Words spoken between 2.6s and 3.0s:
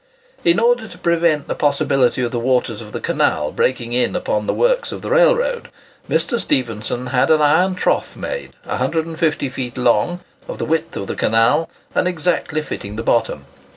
of the